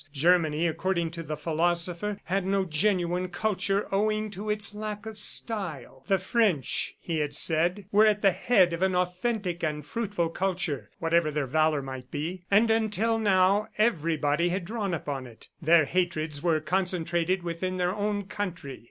[0.13, 6.03] Germany, according to the philosopher, had no genuine culture owing to its lack of style.
[6.07, 10.89] "The French," he had said, "were at the head of an authentic and fruitful culture,
[10.97, 16.41] whatever their valor might be, and until now everybody had drawn upon it." Their hatreds
[16.41, 18.79] were concentrated within their own country.